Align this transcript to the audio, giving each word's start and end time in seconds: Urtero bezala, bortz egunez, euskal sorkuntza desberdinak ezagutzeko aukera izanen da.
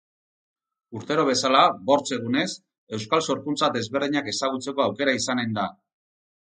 Urtero 0.99 1.25
bezala, 1.27 1.61
bortz 1.91 2.07
egunez, 2.19 2.47
euskal 2.99 3.23
sorkuntza 3.29 3.73
desberdinak 3.79 4.35
ezagutzeko 4.35 4.89
aukera 4.91 5.19
izanen 5.23 5.59
da. 5.63 5.73